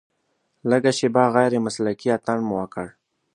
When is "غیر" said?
1.35-1.53